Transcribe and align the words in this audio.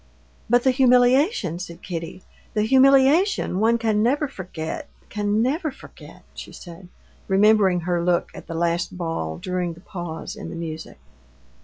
"But 0.49 0.63
the 0.63 0.71
humiliation," 0.71 1.59
said 1.59 1.83
Kitty, 1.83 2.23
"the 2.55 2.63
humiliation 2.63 3.59
one 3.59 3.77
can 3.77 4.01
never 4.01 4.27
forget, 4.27 4.89
can 5.09 5.43
never 5.43 5.69
forget," 5.69 6.23
she 6.33 6.51
said, 6.51 6.87
remembering 7.27 7.81
her 7.81 8.03
look 8.03 8.31
at 8.33 8.47
the 8.47 8.55
last 8.55 8.97
ball 8.97 9.37
during 9.37 9.73
the 9.73 9.79
pause 9.79 10.35
in 10.35 10.49
the 10.49 10.55
music. 10.55 10.97